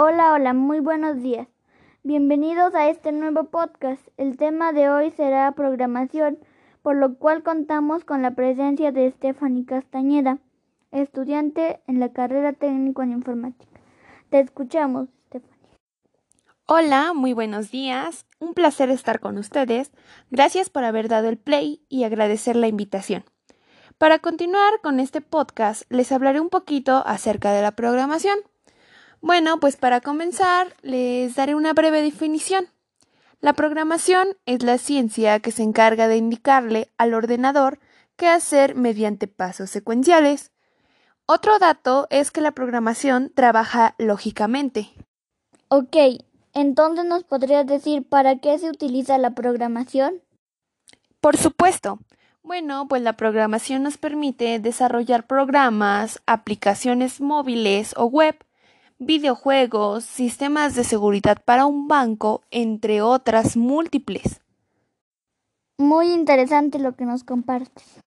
[0.00, 1.48] Hola, hola, muy buenos días.
[2.04, 4.00] Bienvenidos a este nuevo podcast.
[4.16, 6.38] El tema de hoy será programación,
[6.82, 10.38] por lo cual contamos con la presencia de Stephanie Castañeda,
[10.92, 13.80] estudiante en la carrera técnico en informática.
[14.30, 15.58] Te escuchamos, Stephanie.
[16.66, 18.24] Hola, muy buenos días.
[18.38, 19.90] Un placer estar con ustedes.
[20.30, 23.24] Gracias por haber dado el play y agradecer la invitación.
[23.98, 28.38] Para continuar con este podcast, les hablaré un poquito acerca de la programación.
[29.20, 32.68] Bueno, pues para comenzar, les daré una breve definición.
[33.40, 37.78] La programación es la ciencia que se encarga de indicarle al ordenador
[38.16, 40.50] qué hacer mediante pasos secuenciales.
[41.26, 44.88] Otro dato es que la programación trabaja lógicamente.
[45.68, 45.96] Ok,
[46.54, 50.22] entonces nos podrías decir para qué se utiliza la programación?
[51.20, 51.98] Por supuesto.
[52.42, 58.36] Bueno, pues la programación nos permite desarrollar programas, aplicaciones móviles o web
[58.98, 64.40] videojuegos, sistemas de seguridad para un banco, entre otras múltiples.
[65.78, 68.00] Muy interesante lo que nos compartes.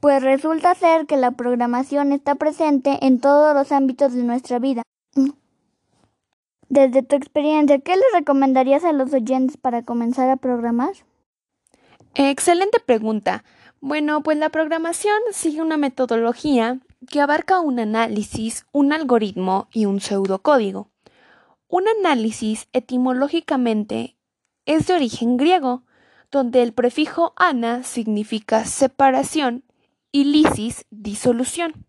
[0.00, 4.82] Pues resulta ser que la programación está presente en todos los ámbitos de nuestra vida.
[6.68, 10.92] Desde tu experiencia, ¿qué les recomendarías a los oyentes para comenzar a programar?
[12.14, 13.44] Excelente pregunta.
[13.80, 20.00] Bueno, pues la programación sigue una metodología que abarca un análisis, un algoritmo y un
[20.00, 20.90] pseudocódigo.
[21.68, 24.16] Un análisis etimológicamente
[24.66, 25.84] es de origen griego,
[26.30, 29.64] donde el prefijo ana significa separación
[30.12, 31.86] y lisis disolución.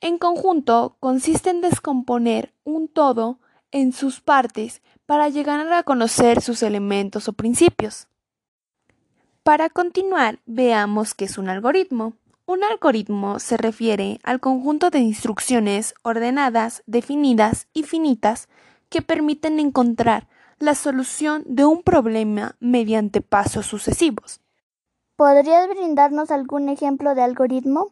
[0.00, 3.40] En conjunto consiste en descomponer un todo
[3.70, 8.08] en sus partes para llegar a conocer sus elementos o principios.
[9.42, 12.14] Para continuar, veamos qué es un algoritmo.
[12.48, 18.48] Un algoritmo se refiere al conjunto de instrucciones ordenadas, definidas y finitas
[18.88, 20.28] que permiten encontrar
[20.60, 24.40] la solución de un problema mediante pasos sucesivos.
[25.16, 27.90] ¿Podrías brindarnos algún ejemplo de algoritmo?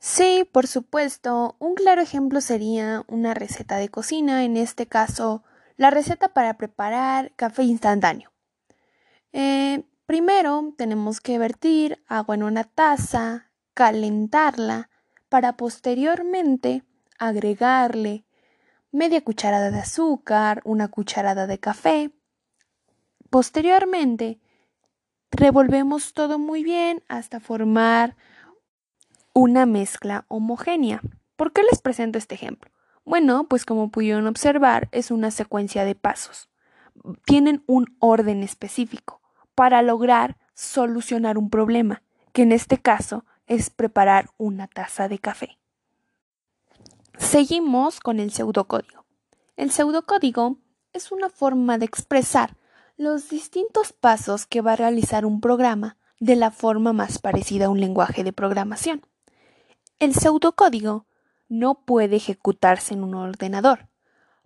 [0.00, 1.54] Sí, por supuesto.
[1.60, 5.44] Un claro ejemplo sería una receta de cocina, en este caso,
[5.76, 8.32] la receta para preparar café instantáneo.
[9.32, 14.90] Eh, primero tenemos que vertir agua en una taza, calentarla
[15.28, 16.84] para posteriormente
[17.18, 18.24] agregarle
[18.90, 22.10] media cucharada de azúcar, una cucharada de café.
[23.30, 24.38] Posteriormente,
[25.30, 28.16] revolvemos todo muy bien hasta formar
[29.32, 31.00] una mezcla homogénea.
[31.36, 32.70] ¿Por qué les presento este ejemplo?
[33.04, 36.50] Bueno, pues como pudieron observar, es una secuencia de pasos.
[37.24, 39.22] Tienen un orden específico
[39.54, 42.02] para lograr solucionar un problema,
[42.32, 45.58] que en este caso es preparar una taza de café.
[47.18, 49.04] Seguimos con el pseudocódigo.
[49.56, 50.56] El pseudocódigo
[50.92, 52.56] es una forma de expresar
[52.96, 57.68] los distintos pasos que va a realizar un programa de la forma más parecida a
[57.68, 59.02] un lenguaje de programación.
[59.98, 61.06] El pseudocódigo
[61.48, 63.88] no puede ejecutarse en un ordenador,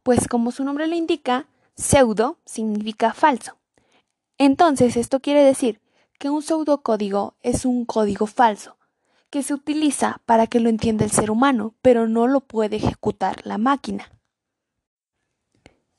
[0.03, 1.47] pues como su nombre lo indica,
[1.77, 3.57] pseudo significa falso.
[4.39, 5.81] Entonces esto quiere decir
[6.19, 8.76] que un pseudocódigo es un código falso,
[9.37, 13.47] que se utiliza para que lo entienda el ser humano, pero no lo puede ejecutar
[13.47, 14.11] la máquina.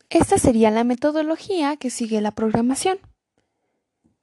[0.09, 2.97] Esta sería la metodología que sigue la programación.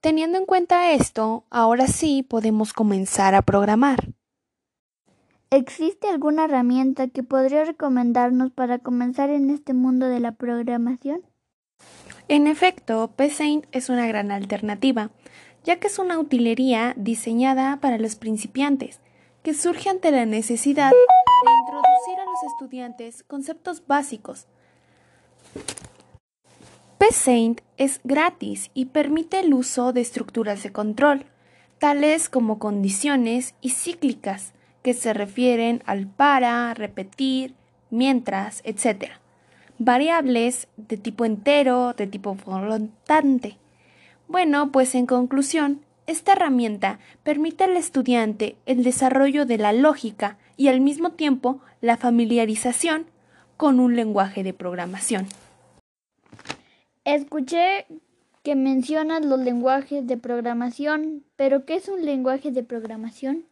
[0.01, 4.09] Teniendo en cuenta esto, ahora sí podemos comenzar a programar.
[5.51, 11.23] ¿Existe alguna herramienta que podría recomendarnos para comenzar en este mundo de la programación?
[12.27, 15.13] En efecto, PSaint es una gran alternativa,
[15.65, 19.01] ya que es una utilería diseñada para los principiantes,
[19.43, 24.47] que surge ante la necesidad de introducir a los estudiantes conceptos básicos.
[26.99, 31.27] PSaint es gratis y permite el uso de estructuras de control,
[31.79, 37.55] tales como condiciones y cíclicas, que se refieren al para, repetir,
[37.91, 39.13] mientras, etc.
[39.79, 43.59] Variables de tipo entero, de tipo flotante,
[44.29, 50.69] bueno, pues en conclusión, esta herramienta permite al estudiante el desarrollo de la lógica y
[50.69, 53.07] al mismo tiempo la familiarización
[53.57, 55.27] con un lenguaje de programación.
[57.05, 57.87] Escuché
[58.43, 63.47] que mencionas los lenguajes de programación, pero ¿qué es un lenguaje de programación?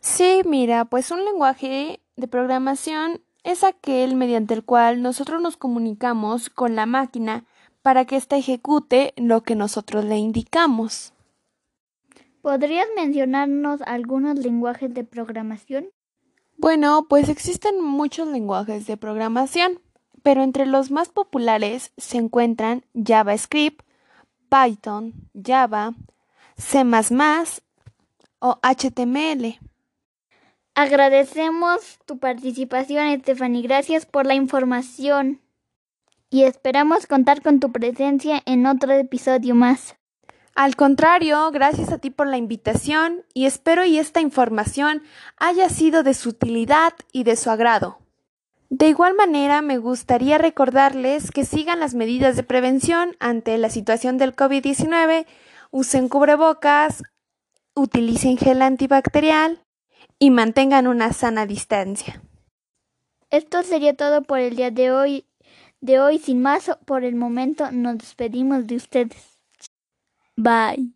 [0.00, 6.50] Sí, mira, pues un lenguaje de programación es aquel mediante el cual nosotros nos comunicamos
[6.50, 7.44] con la máquina
[7.82, 11.12] para que ésta ejecute lo que nosotros le indicamos.
[12.42, 15.88] ¿Podrías mencionarnos algunos lenguajes de programación?
[16.56, 19.80] Bueno, pues existen muchos lenguajes de programación,
[20.22, 23.82] pero entre los más populares se encuentran JavaScript,
[24.50, 25.94] Python, Java,
[26.56, 26.82] C
[28.40, 29.58] o HTML.
[30.74, 33.62] Agradecemos tu participación, Stephanie.
[33.62, 35.40] Gracias por la información.
[36.30, 39.96] Y esperamos contar con tu presencia en otro episodio más.
[40.54, 45.02] Al contrario, gracias a ti por la invitación y espero y esta información
[45.36, 47.98] haya sido de su utilidad y de su agrado.
[48.68, 54.16] De igual manera, me gustaría recordarles que sigan las medidas de prevención ante la situación
[54.16, 55.26] del COVID-19,
[55.72, 57.02] usen cubrebocas,
[57.74, 59.64] utilicen gel antibacterial
[60.20, 62.22] y mantengan una sana distancia.
[63.30, 65.24] Esto sería todo por el día de hoy.
[65.82, 69.38] De hoy, sin más, por el momento nos despedimos de ustedes.
[70.36, 70.92] Bye.